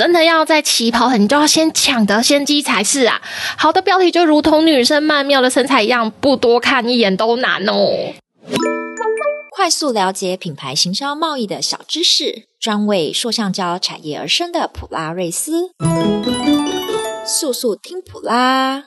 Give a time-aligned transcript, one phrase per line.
[0.00, 3.20] 真的要在起跑很，就要先抢得先机才是啊！
[3.58, 8.14] 好的标题就如同女生曼妙的身材一样，不多看一眼都难哦。
[9.50, 15.72] 快速了解品牌行销贸易的小知识，专为塑橡胶产业而生的普拉瑞斯，
[17.26, 18.84] 速速听普拉。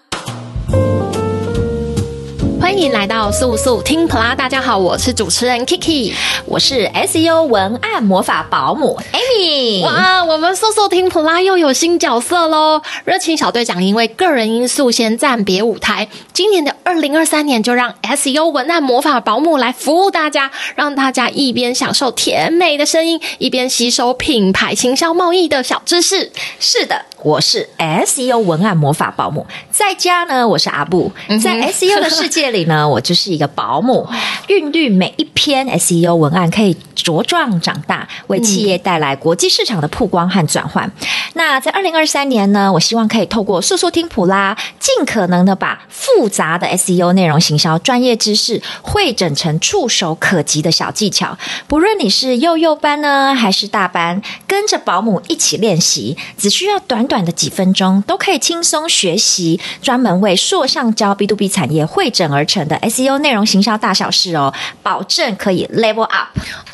[2.64, 6.14] 欢迎来到素素听普拉，大家好，我是主持人 Kiki，
[6.46, 9.84] 我是 SEO 文案魔法保姆 Amy。
[9.84, 12.82] 哇，我们素素听普拉又有新角色喽！
[13.04, 26.32] 热情小队长因为个人因素先暂别舞台，今年的二零二三年就让 SEO 文案魔法保姆来服务大家，让大家一边享受甜美的声音，一边吸收品牌行销贸易的小知识。
[26.62, 31.10] 是的，我是 SEO 文案魔法保姆，在家呢，我是阿布，
[31.42, 32.66] 在 SEO 的世界里。
[32.66, 34.08] 呢， 我就是一个保姆，
[34.48, 40.92] 韵律每一篇 SEO 文案可以茁壮长大，为企业带来国际市场的曝光和转换。
[41.34, 51.38] 那在二零二三年呢，我希望可以透过速速听普拉，尽可能的把复杂的 SEO 内容行销专业知识汇整成触手可及的小技巧。
[51.68, 64.54] 不论你是幼幼班呢，还是大班，跟着保姆一起练习，只需要短短的几分钟，都可以轻松学习专门为硕上交 B to B 产业汇整而成的 SEO 内容行销大小事哦，
[64.84, 66.30] 保证可以 level up。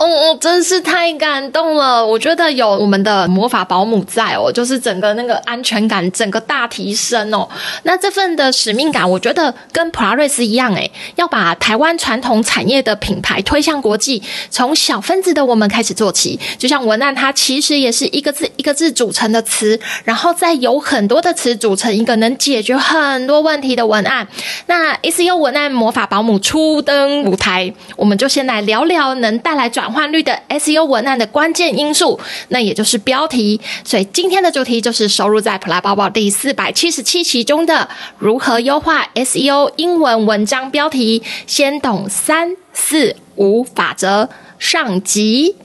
[0.10, 2.06] 哦，真是太感动了！
[2.06, 7.48] 我觉得有我们的魔法保姆在哦，就是整个那个安全感整个大提升哦。
[7.84, 16.40] 那这份的使命感，我觉得跟普拉瑞斯一样诶，要把台湾传统产业的品牌推向国际，从小分子的我们开始做起。
[16.58, 24.28] 就像文案，它其实也是一个字一个字组成的词，然后再由很多的词组成一个能解决很多问题的文案。
[24.68, 32.20] 那 SEO 文案魔法保姆初登舞台，我们就先来聊聊能带来转换率的 SEO 文案的关键因素，
[32.50, 33.60] 那也就是标题。
[33.84, 45.56] 所以今天的主题就是收录在普拉包包第四百七十七期中的如何优化 SEO 英文文章标题，先懂三四五法则上集。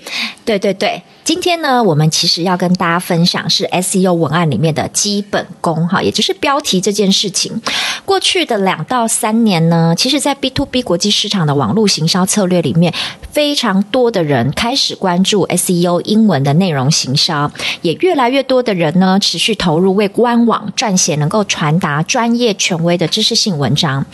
[0.45, 1.03] 对对对。
[1.25, 7.63] 今天呢，我们其实要跟大家分享是 SEO 文案里面的基本功哈，也就是标题这件事情。
[8.05, 12.93] 过去的两到三年呢，其实，在 B to B 国际市场的网络行销策略里面，
[13.33, 24.05] 非常多的人开始关注 SEO 英文的内容行销，也越来越多的人呢，持续投入为官网撰写能够传达专业权威的知识性文章。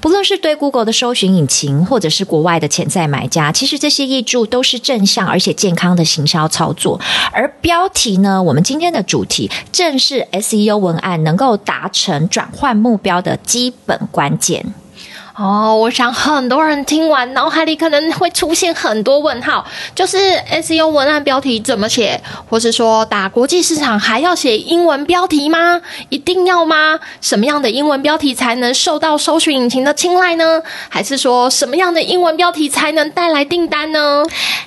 [0.00, 7.00] 不论是对 Google 的搜寻引擎，或者是国外的潜在买家，其实这些挹注都是正向而且健康的行销操作，
[7.32, 14.74] 而标题呢，我们今天的主题正是 SEO 文案能够达成转换目标的基本关键。
[15.40, 19.64] 哦，我想很多人听完，脑海里可能会出现很多问号，
[19.94, 20.18] 就是
[20.52, 25.80] SEO 文案标题怎么写，或是说打国际市场还要写英文标题吗？
[26.10, 27.00] 一定要吗？
[27.22, 30.60] 什么样的英文标题才能受到搜寻引擎的青睐呢？
[30.90, 34.22] 还是说什么样的英文标题才能带来订单呢？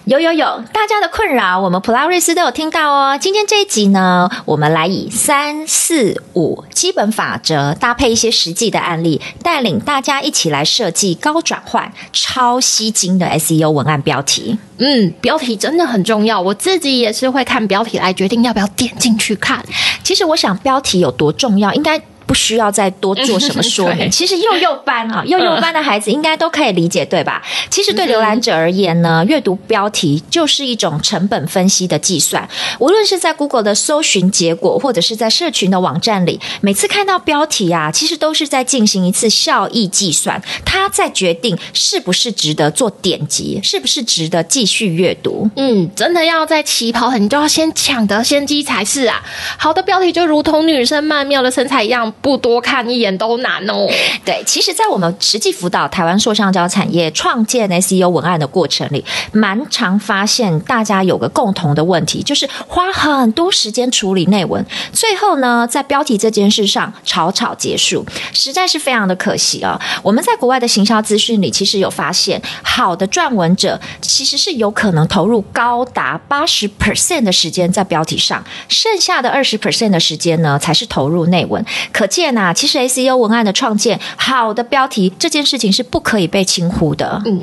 [0.05, 3.15] 有有有，大家的困扰我们普拉瑞斯都有听到哦。
[3.21, 10.62] 今天这一集呢，我们来以三四五基本法则搭配一些实际的案例，带领大家一起来。
[10.63, 14.57] 设计高转换、超吸睛的 SEO 文案标题。
[14.77, 16.39] 嗯，标题真的很重要。
[16.39, 19.63] 我自己也是会看标题来决定要不要点进去看。
[20.03, 22.01] 其实我想，标题有多重要，应该。
[22.25, 24.09] 不需要再多做什么说明。
[24.11, 27.41] 其实幼幼班啊，幼幼班的孩子应该都可以理解，对吧？
[27.69, 32.47] 其实对浏览者而言呢，阅读标题就是一种成本分析的计算。
[32.79, 40.41] 无论是在 Google 的搜寻结果，或者是在社群的网站里，每次看到标题啊，其实都是在进行一次效益计算。
[40.65, 45.49] 他在决定是不是值得做点击，是不是值得继续阅读。
[45.55, 49.21] 嗯，真的要在起跑很，你就要先抢得先机才是啊。
[49.57, 52.12] 好的标题就如同女生曼妙的身材一样。
[52.21, 53.87] 不多看一眼都难哦。
[54.25, 70.01] 对，其实，在我们实际辅导台湾塑橡胶产业创建 SEO 文案的过程里，蛮常发现大家有个共同的问题，就是花很多时间处理内文，最后呢，在标题这件事上草草结束，实在是非常的可惜啊、哦。
[70.03, 81.63] 我们在国外的行销资讯里，其实有发现，好的撰文者其实是有可能投入高达八十 percent 的时间在标题上，剩下的二十 percent 的时间呢，才是投入内文。
[81.91, 87.21] 可见呐，其实 SEO 文案的创建，好的标题这件事情是不可以被轻忽的。
[87.25, 87.41] 嗯，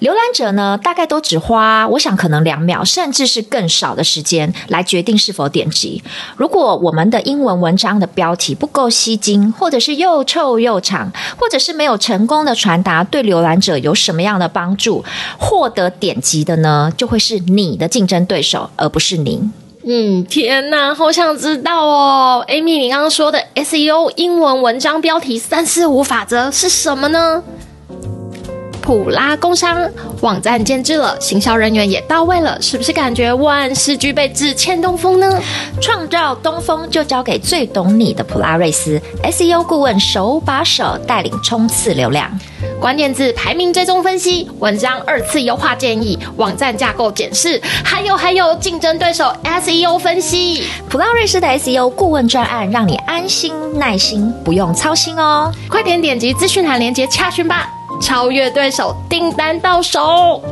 [0.00, 6.02] 浏览者呢，大概都只花，我想可能两秒，甚至是更少的时间来决定是否点击。
[6.36, 15.04] 如果我们的英文文章的标题不够吸睛，或者是又臭又长，或者是没有成功的传达对浏览者有什么样的帮助，
[15.38, 19.52] 获得点击的呢，就会是你的竞争对手，而不是您。
[19.84, 27.42] 嗯，天哪，好想知道哦，Amy，你刚刚说的 SEO 英文文章标题三四五法则是什么呢？
[28.82, 29.88] 普拉工商
[30.20, 35.40] 网站建制了，行销人员也到位了，是不是感觉万事俱备，只欠东风呢？
[35.80, 42.28] 创造东风就交给最懂你的普拉瑞斯 SEO 顾问，手把手带领冲刺流量。
[42.80, 50.64] 关键字排名追踪分析，文章二次优化建议，网站架构检视，还有还有竞争对手 SEO 分析。
[50.88, 55.52] 普拉瑞斯的 SEO 顾问专案，让你安心耐心，不用操心哦。
[55.68, 57.68] 快点点击资讯栏链接洽询吧，
[58.00, 60.42] 超越对手，订单到手。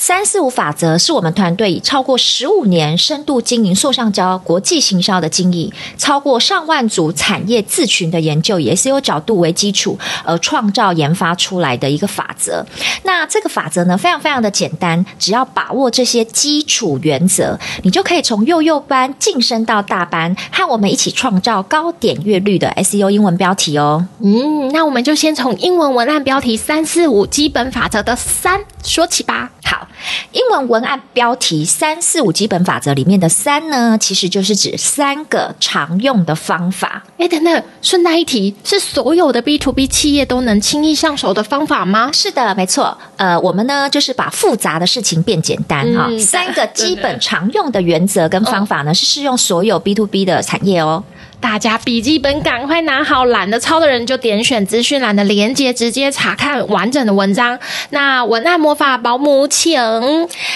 [0.00, 12.64] 三四五法则是我们团队以超过十五年深度经营塑橡胶国际行销的经验，超过上万组产业自群的研究，以 SEO 角度为基础而创造研发出来的一个法则。
[13.02, 24.06] 那这个法则呢，非常非常的简单，只要把握这些基础原则，你就可以从幼幼班晋升到大班，和我们一起创造高点阅率的 SEO 英文标题哦。
[24.22, 29.50] 嗯，那我们就先从英文文案标题三四五基本法则的三说起吧。
[29.68, 29.86] 好。
[30.32, 37.02] 英文文案标题三四五基本法则里面的三呢，其实就是指三个常用的方法。
[37.18, 42.10] 哎，等等，顺带一提，是所有的 B to B 企业都能轻易上手的方法吗？
[42.12, 42.96] 是的，没错。
[43.16, 46.18] 呃，我们呢就是把复杂的事情变简单哈、嗯。
[46.18, 51.02] 三个基本常用的原则跟方法呢，是适用所有 B to B 的产业哦。
[51.40, 57.58] 大家笔记本赶快拿好，懒得抄的人就点选资讯栏的连接，直接查看完整的文章。
[57.90, 59.80] 那文案魔法保姆，请。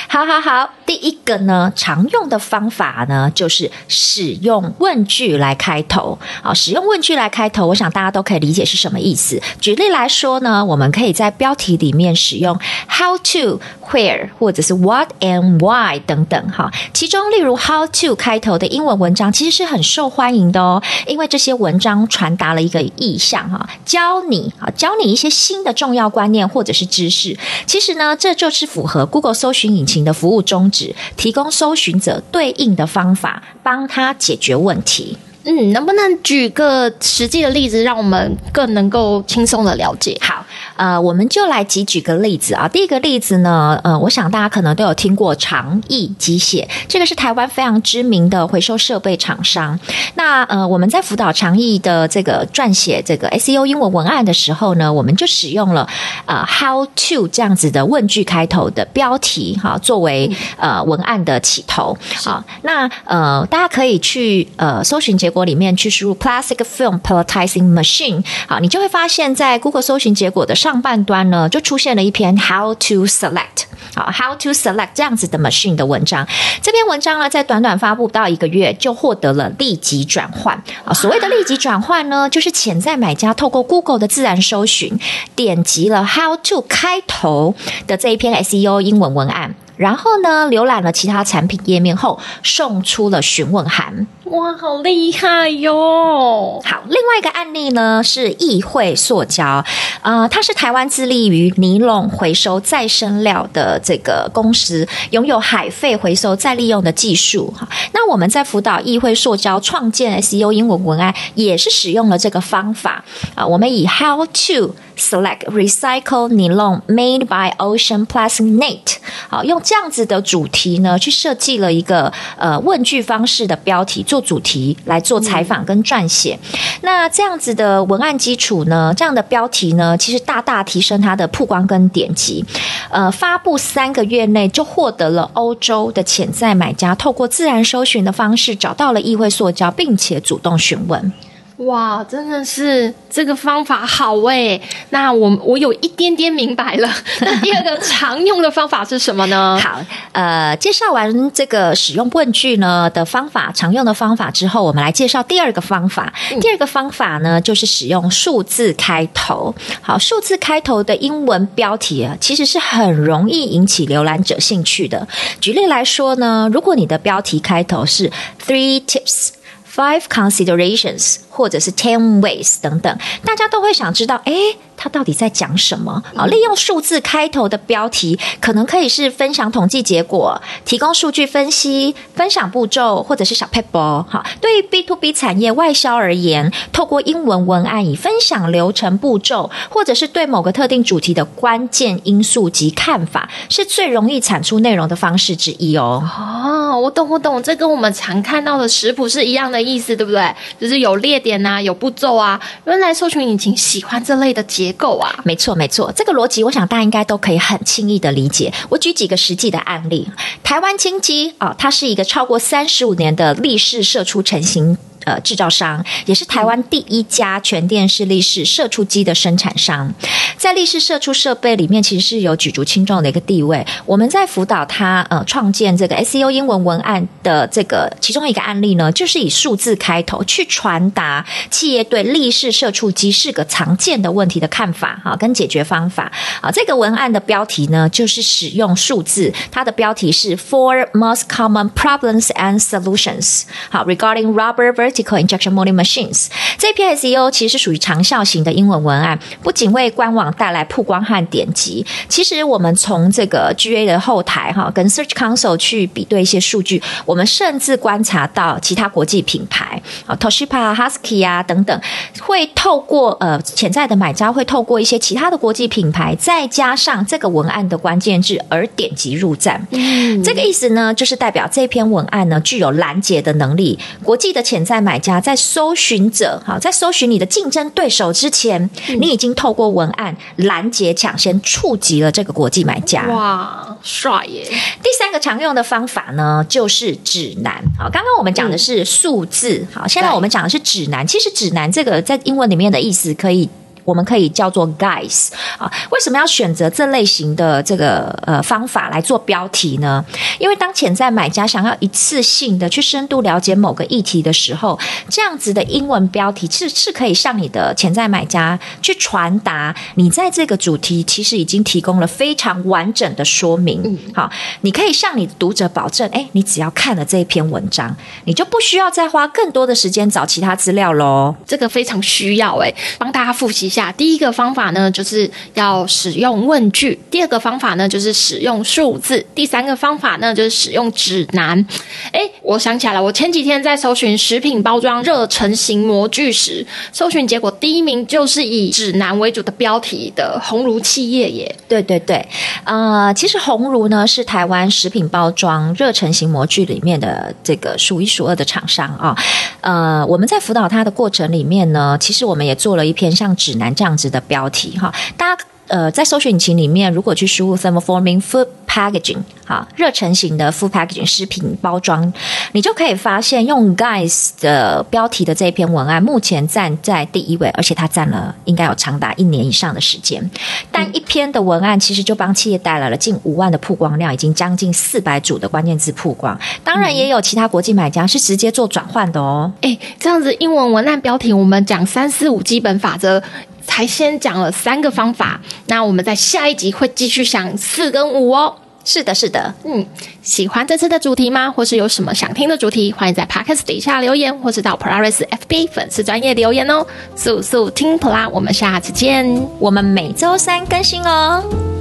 [0.09, 6.19] 好好好，第一个呢，常用的方法呢，就是使用问句来开头。
[6.43, 9.41] 好，使用问句来开头，我想大家都可以理解是什么意思。
[9.61, 12.59] 举例来说呢，我们可以在标题里面使用
[12.89, 16.49] how to、where 或者是 what and why 等等。
[16.49, 20.83] 哈，其中例如 how to 开头的英文文章，其实是很受欢迎的哦。
[21.07, 27.37] 因为这些文章传达了一个意向哈，教你啊，教你一些新的重要观念或者是知识。
[27.67, 35.17] 其实呢，这就是符合 Google 搜寻引擎的服务宗旨，提供搜寻者对应的方法，帮他解决问题。
[35.45, 40.17] 嗯，能不能举个实际的例子，让我们更能够轻松的了解？
[40.21, 40.47] 好，
[40.83, 42.67] 呃，我们就来举举个例子啊。
[42.67, 49.79] 第一个例子呢，呃，我想大家可能都有听过长益机械，这个是台湾非常知名的回收设备厂商。
[50.17, 55.89] 那呃，我们在辅导长益的这个撰写这个 SEO 英文文案的时候呢，我们就使用了
[56.27, 61.97] 呃 How to 这样子的问句开头的标题哈，作为呃文案的起头。
[62.25, 73.65] 好，那呃，大家可以去呃搜寻结果里面去输入 plastic film pelletizing machine，好，你就会发现，在 Google 搜寻结果的上半端呢，就出现了一篇 how to select，
[73.95, 76.27] 好，how to select 这样子的 machine 的文章。
[76.63, 80.55] 这篇文章呢，在短短发布不到一个月，就获得了立即转换。
[80.85, 84.99] 啊，所谓的立即转换呢，就是潜在买家透过 Google 的自然搜寻，
[85.35, 87.55] 点击了 how to 开头
[87.87, 89.55] 的这一篇 SEO 英文文案。
[89.77, 94.07] 然后呢，浏览了其他产品页面后，送出了询问函。
[94.33, 96.59] 哇，好厉害哟！
[96.65, 99.63] 好，另外一个案例呢是议会塑胶，
[100.01, 107.53] 呃，它是台湾致力于尼龙回收再生料的这个公司，拥有海废回收再利用的技术。
[107.55, 113.47] 哈，那我们在辅导议会塑胶创建 SEO 英文文案，也是使用了这个方法啊。
[113.47, 118.97] 我们以 How to select recycle nylon made by Ocean Plastic Net，
[119.29, 126.39] 好，用这样子的主题呢，去设计了一个呃问句方式的标题做主题来做采访跟撰写。
[126.81, 132.45] 那这样子的文案基础呢，这样的标题呢，其实大大提升它的曝光跟点击。
[132.91, 141.13] 呃，发布三个月内就获得了欧洲的潜在买家，透过自然搜寻的方式找到了议会塑胶，并且主动询问。
[141.59, 144.61] 哇，真的是这个方法好诶！
[144.91, 146.89] 那我我有一点点明白了。
[147.21, 149.59] 那第二个常用的方法是什么呢？
[149.63, 149.79] 好，
[150.13, 156.13] 呃，介绍完这个使用问句呢的方法，常用的方法之后，我们来介绍第二个方法。
[156.33, 159.55] 嗯、第二个方法呢，就是使用数字开头。
[159.81, 165.07] 好，数字开头的英文标题啊，其实是很容易引起浏览者兴趣的。
[165.41, 168.11] 举例来说呢，如果你的标题开头是
[168.45, 169.29] Three Tips。
[169.75, 176.03] Five considerations，或者是 ten ways 等等，大家都会想知道，诶，它到底在讲什么？
[176.17, 184.03] 啊，利用数字开头的标题，可能可以是分享统计结果、提供数据分析、分享步骤，或者是小 paper。
[184.03, 196.03] 哈，对于 B to B 产业外销而言，透过英文文案以分享流程步骤，或者是对某个特定主题的关键因素及看法，是最容易产出内容的方式之一哦。
[196.19, 200.35] 哦，我懂，我懂，这跟我们常看到的食谱是一样的意思，对不对？
[200.59, 202.41] 就是有列点啊，有步骤啊。
[202.65, 205.15] 原来搜寻引擎喜欢这类的结够啊。
[205.25, 208.53] 没错，没错，这个逻辑，我想大家应该都可以很轻易的理解。
[208.71, 210.09] 我举几个实际的案例，
[210.43, 214.77] 台湾清基啊，它是一个超过三十五年的立式射出成型。
[215.05, 219.93] 呃，制造商也是台湾第一家全电视立式射出机的生产商，
[220.37, 223.67] 在立式射出设备里面，其实是有举足轻重的一个地位。
[223.87, 236.51] 我们在辅导他呃创建这个 SEO 英文文案的这个其中一个案例呢，就是以数字开头去传达企业对立式射出机是个常见的问题的看法哈，跟解决方法啊。
[236.51, 246.27] 这个文案的标题呢，就是使用数字，它的标题是 Four Most Common Problems and Solutions 好，Regarding Rubber Vertical Injection Molding Machines
[246.59, 261.81] 这篇 SEO 其实是属于长效型的英文文案，不仅为官网带来曝光和点击，其实我们从这个 GA 的后台哈，跟 Search Console 去比对一些数据，我们甚至观察到其他国际品牌啊，Toshiba、Husky 啊等等，
[262.21, 269.67] 会透过呃潜在的买家会透过一些其他的国际品牌，再加上这个文案的关键字而点击入站。
[269.71, 283.07] 嗯，这个意思呢，就是代表这篇文案呢具有拦截的能力，国际的潜在买家在搜寻者哈，在搜寻你的竞争对手之前，嗯、你已经透过文案拦截抢先触及了这个国际买家。
[283.09, 284.45] 哇，帅耶！
[284.83, 287.63] 第三个常用的方法呢，就是指南。
[287.79, 291.07] 好，刚刚我们讲的是数字，好，现在我们讲的是指南。
[291.07, 293.49] 其实指南这个在英文里面的意思可以。
[293.85, 300.05] 我们可以叫做 guides 啊，为什么要选择这类型的这个呃方法来做标题呢？
[300.39, 313.99] 因为当潜在买家想要一次性的去深度了解某个议题的时候，这样子的英文标题是是可以向你的潜在买家去传达，你在这个主题其实已经提供了非常完整的说明。
[314.15, 317.97] 好，你可以向你的读者保证，哎，你只要看了这一篇文章，
[318.27, 321.35] 你就不需要再花更多的时间找其他资料喽。
[321.47, 323.72] 这个非常需要哎，帮大家复习。
[323.73, 331.67] 下第一个方法呢，就是要使用问句；第二个方法呢，就是使用数字；第三个方法呢，就是使用指南。
[332.13, 341.57] 哎，我想起来了，我前几天在搜寻食品包装热成型模具时，搜寻结果第一名就是以指南为主的标题的鸿儒企业耶。
[341.67, 342.29] 对对对，
[342.65, 349.17] 呃，其实鸿儒呢是台湾食品包装热成型模具里面的这个数一数二的厂商啊。
[349.63, 353.62] 呃，我们在辅导他的过程里面呢，其实我们也做了一篇像指南。
[353.71, 362.11] 这样子的标题哈，大家呃在搜索引擎里面，如果去输入 thermoforming food packaging 哈，热成型的 food packaging 食品包装，
[362.53, 370.31] 你就可以发现用 guys 的标题的这篇文案，目前站在第一位，而且它占了应该有长达一年以上的时间。
[370.71, 376.39] 但一篇的文案其实就帮企业带来了近五万的曝光量，已经将近四百组的关键字曝光。
[376.65, 379.53] 当然也有其他国际买家是直接做转换的哦。
[379.61, 383.23] 哎，这样子英文文案标题，我们讲三四五基本法则。
[383.67, 388.57] 才先讲了三个方法，那我们在下一集会继续讲四跟五哦。
[388.85, 389.87] 是的，是的，嗯，
[390.23, 391.49] 喜欢这次的主题吗？
[391.49, 392.91] 或是有什么想听的主题？
[392.91, 396.85] 欢迎在 Podcast 底下留言，或是到 Polaris FB 粉丝专业留言哦。
[397.15, 401.72] 速速听普拉，我们下次见，我们每周三更新哦。